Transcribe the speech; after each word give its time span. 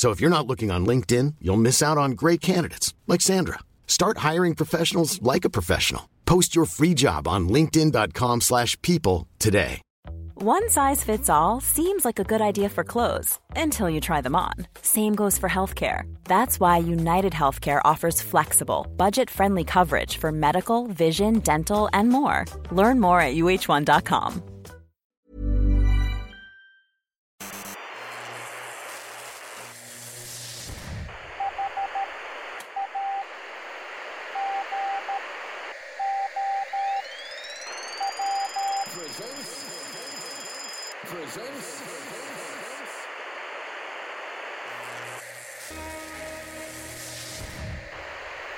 So 0.00 0.12
if 0.12 0.18
you're 0.18 0.36
not 0.36 0.46
looking 0.46 0.70
on 0.70 0.86
LinkedIn, 0.86 1.34
you'll 1.42 1.58
miss 1.58 1.82
out 1.82 1.98
on 1.98 2.12
great 2.12 2.40
candidates 2.40 2.94
like 3.06 3.20
Sandra. 3.20 3.58
Start 3.86 4.24
hiring 4.28 4.54
professionals 4.54 5.20
like 5.20 5.44
a 5.44 5.50
professional. 5.50 6.08
Post 6.24 6.56
your 6.56 6.64
free 6.64 6.94
job 6.94 7.28
on 7.28 7.50
linkedin.com/people 7.50 9.26
today. 9.38 9.82
One 10.36 10.70
size 10.70 11.04
fits 11.04 11.28
all 11.28 11.60
seems 11.60 12.06
like 12.06 12.18
a 12.18 12.24
good 12.24 12.40
idea 12.40 12.70
for 12.70 12.82
clothes 12.82 13.38
until 13.64 13.90
you 13.90 14.00
try 14.00 14.22
them 14.22 14.34
on. 14.34 14.54
Same 14.80 15.14
goes 15.14 15.36
for 15.36 15.50
healthcare. 15.50 16.04
That's 16.24 16.58
why 16.58 16.78
United 16.78 17.34
Healthcare 17.34 17.82
offers 17.84 18.22
flexible, 18.22 18.86
budget-friendly 18.96 19.64
coverage 19.64 20.16
for 20.16 20.32
medical, 20.32 20.86
vision, 20.86 21.40
dental, 21.40 21.90
and 21.92 22.08
more. 22.08 22.46
Learn 22.72 23.00
more 23.00 23.20
at 23.20 23.36
uhone.com. 23.36 24.42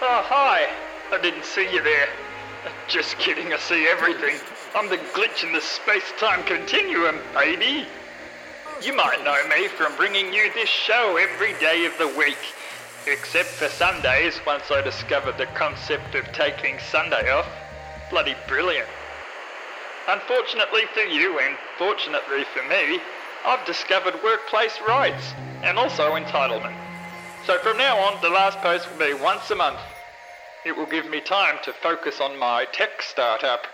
Oh, 0.04 0.22
hi. 0.24 0.68
I 1.10 1.18
didn't 1.20 1.44
see 1.44 1.72
you 1.72 1.82
there. 1.82 2.08
Just 2.86 3.18
kidding, 3.18 3.52
I 3.52 3.58
see 3.58 3.88
everything. 3.88 4.36
I'm 4.76 4.88
the 4.88 4.98
glitch 4.98 5.42
in 5.44 5.52
the 5.52 5.60
space-time 5.60 6.44
continuum, 6.44 7.18
baby. 7.34 7.86
You 8.82 8.94
might 8.94 9.24
know 9.24 9.48
me 9.48 9.66
from 9.66 9.96
bringing 9.96 10.32
you 10.32 10.52
this 10.54 10.68
show 10.68 11.16
every 11.16 11.54
day 11.54 11.86
of 11.86 11.98
the 11.98 12.08
week. 12.16 12.38
Except 13.08 13.48
for 13.48 13.68
Sundays, 13.68 14.40
once 14.46 14.70
I 14.70 14.80
discovered 14.80 15.38
the 15.38 15.46
concept 15.46 16.14
of 16.14 16.24
taking 16.32 16.78
Sunday 16.78 17.30
off. 17.32 17.48
Bloody 18.10 18.36
brilliant. 18.46 18.88
Unfortunately 20.08 20.82
for 20.94 21.00
you, 21.00 21.38
and 21.38 21.56
fortunately 21.78 22.44
for 22.52 22.62
me, 22.68 23.00
I've 23.46 23.64
discovered 23.64 24.14
workplace 24.24 24.80
rights, 24.86 25.32
and 25.62 25.78
also 25.78 26.16
entitlement. 26.16 26.76
So 27.46 27.58
from 27.58 27.76
now 27.78 27.98
on, 27.98 28.20
the 28.20 28.28
last 28.28 28.60
post 28.60 28.90
will 28.90 28.98
be 28.98 29.14
once 29.14 29.50
a 29.50 29.54
month. 29.54 29.80
It 30.64 30.76
will 30.76 30.86
give 30.86 31.08
me 31.08 31.20
time 31.20 31.58
to 31.64 31.72
focus 31.72 32.20
on 32.20 32.38
my 32.38 32.66
tech 32.72 33.00
startup. 33.00 33.66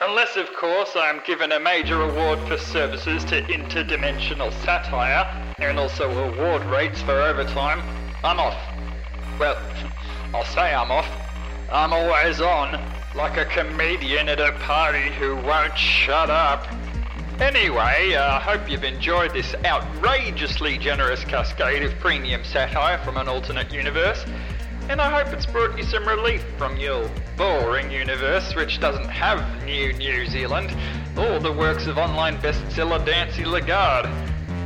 Unless, 0.00 0.36
of 0.36 0.52
course, 0.54 0.96
I 0.96 1.08
am 1.10 1.22
given 1.26 1.52
a 1.52 1.60
major 1.60 2.02
award 2.02 2.38
for 2.48 2.58
services 2.58 3.24
to 3.24 3.42
interdimensional 3.42 4.52
satire, 4.64 5.26
and 5.58 5.78
also 5.78 6.10
award 6.10 6.64
rates 6.66 7.00
for 7.02 7.20
overtime, 7.20 7.80
I'm 8.24 8.38
off. 8.38 8.58
Well, 9.38 9.58
I'll 10.34 10.44
say 10.44 10.74
I'm 10.74 10.90
off. 10.90 11.08
I'm 11.70 11.92
always 11.92 12.40
on, 12.40 12.95
like 13.16 13.38
a 13.38 13.46
comedian 13.46 14.28
at 14.28 14.38
a 14.38 14.52
party 14.60 15.10
who 15.14 15.36
won't 15.36 15.76
shut 15.76 16.28
up. 16.28 16.66
Anyway, 17.40 17.78
I 17.78 18.14
uh, 18.14 18.40
hope 18.40 18.70
you've 18.70 18.84
enjoyed 18.84 19.32
this 19.32 19.54
outrageously 19.64 20.76
generous 20.76 21.24
cascade 21.24 21.82
of 21.82 21.98
premium 21.98 22.44
satire 22.44 22.98
from 22.98 23.16
an 23.16 23.26
alternate 23.26 23.72
universe, 23.72 24.22
and 24.90 25.00
I 25.00 25.10
hope 25.10 25.32
it's 25.32 25.46
brought 25.46 25.78
you 25.78 25.84
some 25.84 26.06
relief 26.06 26.44
from 26.58 26.76
your 26.76 27.10
boring 27.38 27.90
universe, 27.90 28.54
which 28.54 28.80
doesn't 28.80 29.08
have 29.08 29.64
New 29.64 29.94
New 29.94 30.26
Zealand 30.26 30.76
or 31.16 31.38
the 31.38 31.52
works 31.52 31.86
of 31.86 31.96
online 31.96 32.36
bestseller 32.42 33.04
Dancy 33.06 33.46
Lagarde, 33.46 34.10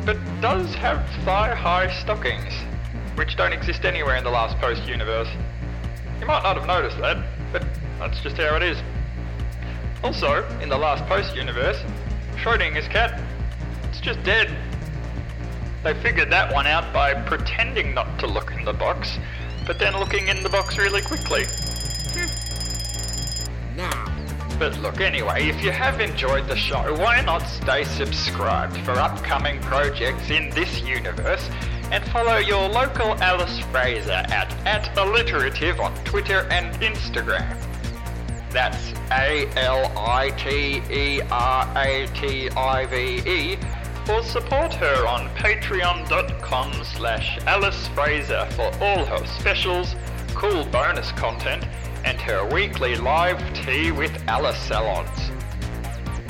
but 0.05 0.19
does 0.41 0.75
have 0.75 1.09
thigh-high 1.25 1.93
stockings, 2.03 2.53
which 3.15 3.37
don't 3.37 3.53
exist 3.53 3.85
anywhere 3.85 4.17
in 4.17 4.25
the 4.25 4.31
Last 4.31 4.59
Post 4.59 4.89
universe. 4.89 5.29
You 6.19 6.27
might 6.27 6.43
not 6.43 6.57
have 6.57 6.67
noticed 6.67 6.99
that, 6.99 7.25
but 7.53 7.65
that's 8.01 8.21
just 8.23 8.37
how 8.39 8.57
it 8.57 8.63
is. 8.63 8.79
Also, 10.03 10.49
in 10.61 10.71
the 10.71 10.79
Last 10.79 11.05
Post 11.05 11.37
universe, 11.37 11.77
Schrodinger's 12.37 12.89
cat, 12.89 13.21
it's 13.91 14.01
just 14.01 14.23
dead. 14.23 14.51
They 15.85 15.93
figured 16.03 16.31
that 16.31 16.53
one 16.53 16.67
out 16.67 16.93
by 16.95 17.13
pretending 17.13 17.95
not 17.95 18.19
to 18.21 18.27
look 18.27 18.53
in 18.53 18.65
the 18.65 18.73
box, 18.73 19.19
but 19.67 19.79
then 19.79 19.93
looking 19.99 20.29
in 20.29 20.43
the 20.43 20.49
box 20.49 20.79
really 20.79 21.03
quickly. 21.03 21.45
Hmm. 22.15 23.77
Now, 23.77 24.07
But 24.59 24.79
look, 24.79 25.01
anyway, 25.01 25.49
if 25.49 25.63
you 25.63 25.71
have 25.71 26.01
enjoyed 26.01 26.49
the 26.49 26.57
show, 26.57 26.95
why 26.97 27.21
not 27.21 27.41
stay 27.43 27.85
subscribed 27.85 28.79
for 28.79 28.93
upcoming 28.93 29.61
projects 29.61 30.31
in 30.31 30.49
this 30.51 30.81
universe 30.81 31.49
and 31.93 32.03
follow 32.07 32.39
your 32.39 32.69
local 32.69 33.15
Alice 33.23 33.59
Fraser 33.71 34.11
at, 34.13 34.53
at 34.67 34.97
aliterative 34.97 35.81
on 35.81 35.95
Twitter 36.05 36.47
and 36.51 36.75
Instagram. 36.81 37.70
That's 38.51 38.93
A 39.13 39.49
L 39.57 39.93
I 39.97 40.31
T 40.31 40.83
E 40.93 41.21
R 41.31 41.73
A 41.77 42.07
T 42.15 42.51
I 42.51 42.87
V 42.87 43.31
E 43.31 43.59
or 44.11 44.23
support 44.25 44.75
her 44.75 45.07
on 45.07 45.29
patreon.com 45.37 46.73
slash 46.85 47.39
Alice 47.47 47.87
Fraser 47.89 48.47
for 48.53 48.73
all 48.83 49.05
her 49.05 49.25
specials, 49.27 49.95
cool 50.35 50.65
bonus 50.67 51.13
content, 51.13 51.65
and 52.05 52.21
her 52.21 52.45
weekly 52.49 52.97
live 52.97 53.39
tea 53.55 53.93
with 53.93 54.13
Alice 54.27 54.59
salons. 54.59 55.31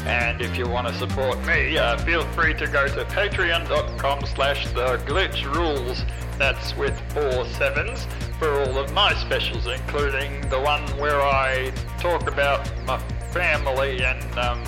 And 0.01 0.43
if 0.43 0.59
you 0.59 0.69
want 0.69 0.89
to 0.89 0.95
support 0.95 1.39
me, 1.47 1.79
uh, 1.79 1.97
feel 1.99 2.25
free 2.33 2.55
to 2.55 2.67
go 2.67 2.87
to 2.87 3.05
patreon.com 3.07 4.27
slash 4.27 4.67
the 4.69 4.99
glitch 5.07 5.45
rules. 5.55 6.05
That's 6.39 6.77
with 6.77 6.99
four 7.13 7.47
sevens 7.47 8.07
for 8.41 8.63
all 8.63 8.79
of 8.79 8.91
my 8.95 9.13
specials, 9.17 9.67
including 9.67 10.41
the 10.49 10.59
one 10.59 10.81
where 10.99 11.21
I 11.21 11.71
talk 11.99 12.27
about 12.27 12.67
my 12.87 12.99
family 13.33 14.03
and 14.03 14.39
um, 14.39 14.65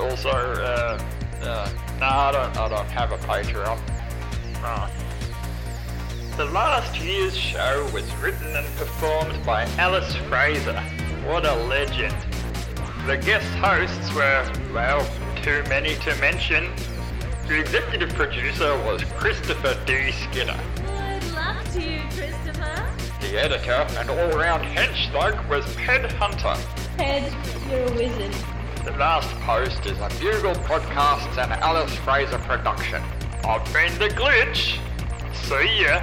also, 0.00 0.30
uh, 0.30 0.98
uh, 1.42 1.70
no, 2.00 2.06
I 2.06 2.32
don't, 2.32 2.56
I 2.56 2.68
don't 2.70 2.88
have 2.88 3.12
a 3.12 3.18
Patreon. 3.18 3.78
The 6.38 6.46
last 6.46 6.98
year's 6.98 7.36
show 7.36 7.86
was 7.92 8.10
written 8.16 8.56
and 8.56 8.66
performed 8.76 9.44
by 9.44 9.64
Alice 9.76 10.16
Fraser. 10.28 10.80
What 11.26 11.44
a 11.44 11.54
legend. 11.66 12.16
The 13.06 13.18
guest 13.18 13.46
hosts 13.56 14.14
were, 14.14 14.50
well, 14.72 15.06
too 15.42 15.62
many 15.68 15.96
to 15.96 16.14
mention. 16.16 16.72
The 17.46 17.60
executive 17.60 18.08
producer 18.14 18.74
was 18.86 19.04
Christopher 19.18 19.78
D. 19.84 20.12
Skinner. 20.12 20.58
I'd 20.88 21.22
love 21.34 21.74
to. 21.74 22.45
The 23.36 23.42
editor 23.42 23.86
and 23.98 24.08
all-round 24.08 24.64
hench 24.64 25.12
thug 25.12 25.46
was 25.50 25.62
Ped 25.76 26.10
Hunter. 26.12 26.56
Ted, 26.96 27.30
you're 27.68 27.82
a 27.82 27.92
wizard. 27.92 28.34
The 28.82 28.92
last 28.92 29.28
post 29.40 29.84
is 29.84 29.98
a 29.98 30.08
Bugle 30.18 30.54
Podcasts 30.64 31.36
and 31.36 31.52
Alice 31.52 31.94
Fraser 31.96 32.38
production. 32.38 33.02
I've 33.44 33.62
been 33.74 33.92
the 33.98 34.08
glitch. 34.08 34.78
See 35.34 35.82
ya. 35.82 36.00